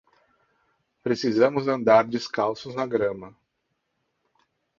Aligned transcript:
Precisamos 1.03 1.67
andar 1.67 2.07
descalços 2.07 2.73
na 2.73 2.87
grama. 2.87 3.37